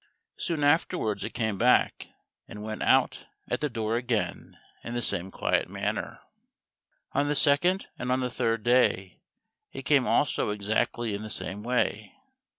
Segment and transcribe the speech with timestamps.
[0.35, 2.07] Soon afterwards it came back,
[2.47, 6.21] and went out at the door again in the same quiet manner.
[7.11, 9.21] On the second and on the third day,
[9.71, 12.15] it came also exactly in the same way.